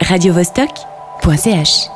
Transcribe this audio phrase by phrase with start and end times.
[0.00, 1.95] radiovostok.ch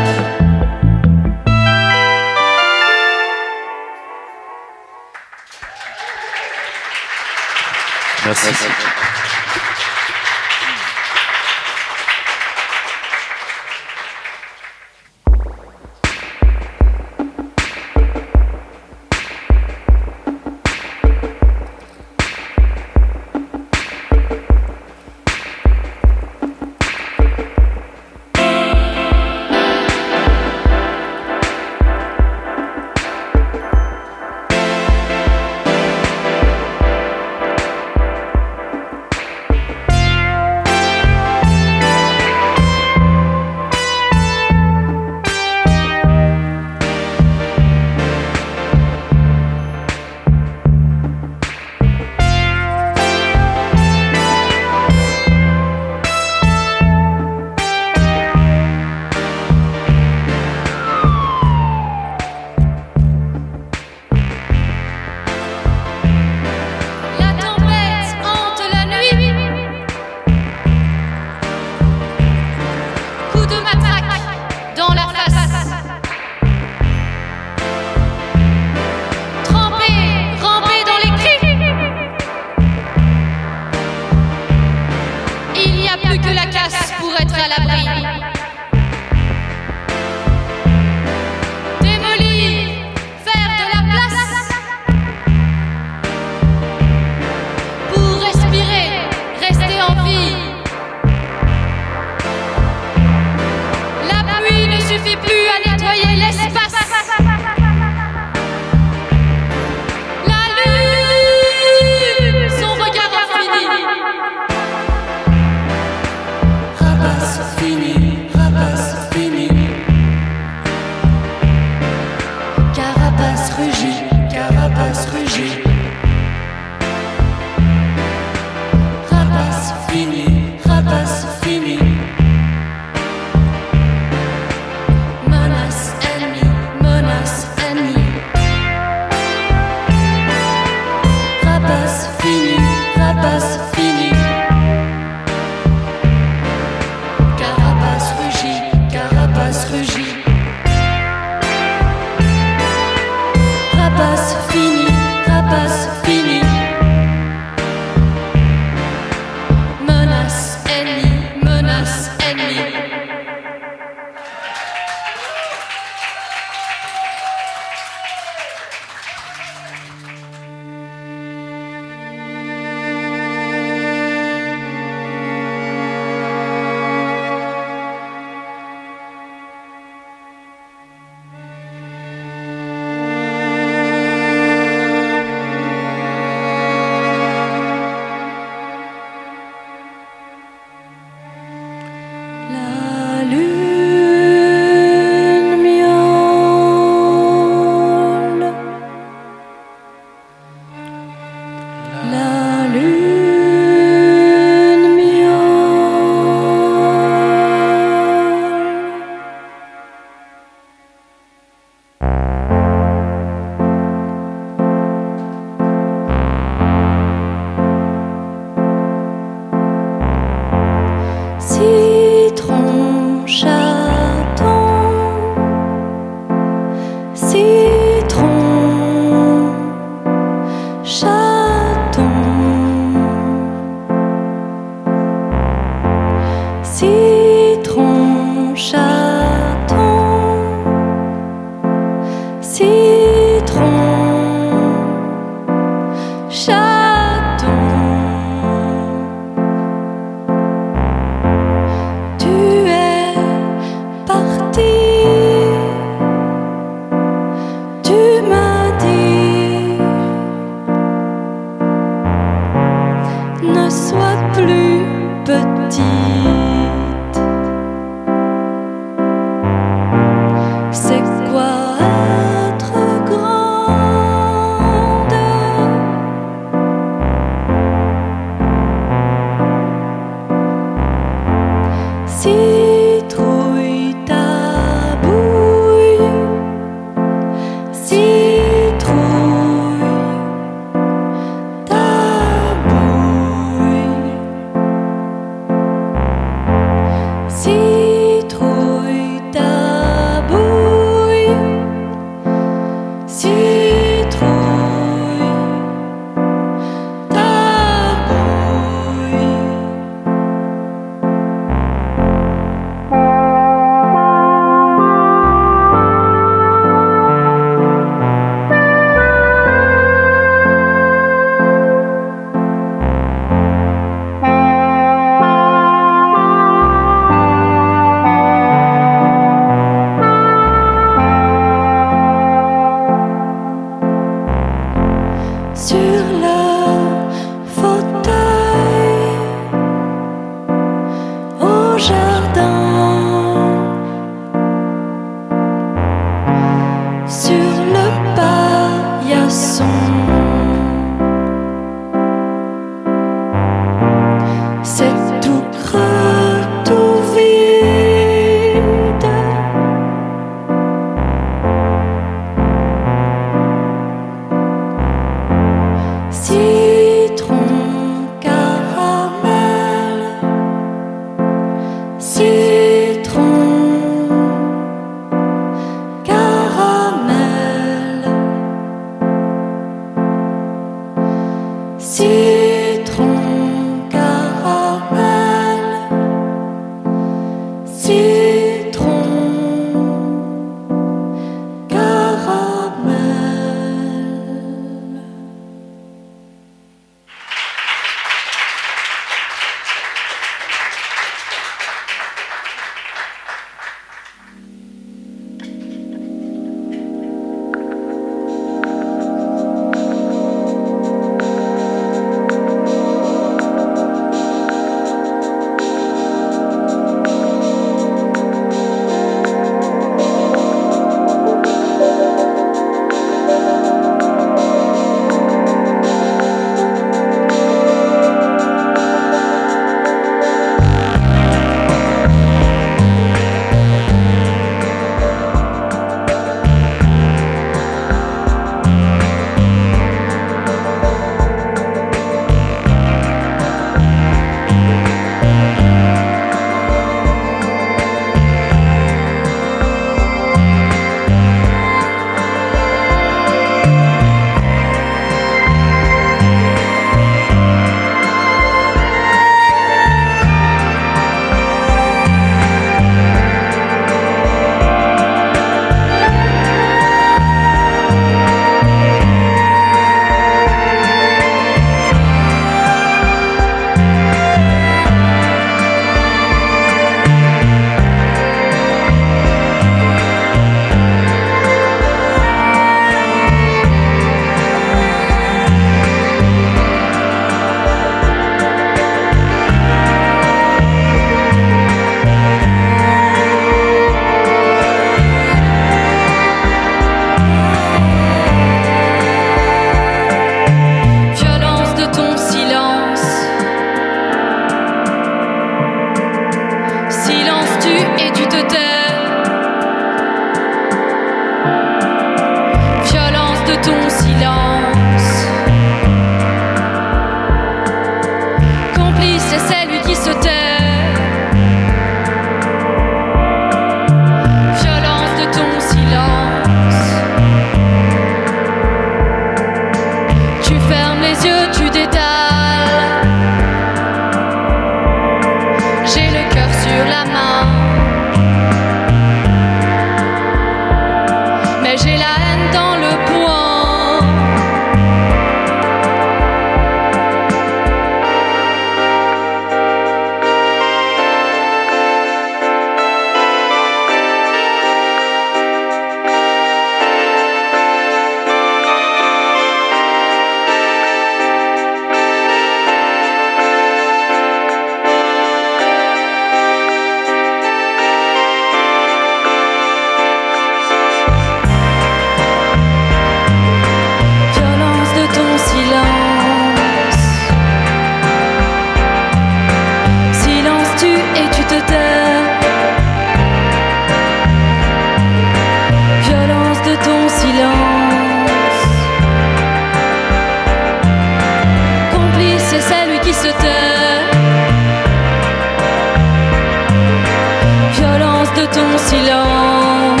[598.32, 600.00] trace de ton silence.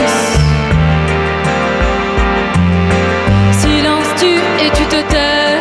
[3.52, 5.60] Silence tu et tu te tais.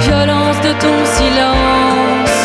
[0.00, 2.36] Violence de ton silence.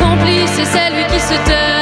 [0.00, 1.77] Complice est celui qui se tait.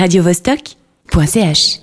[0.00, 1.79] radiovostok.ch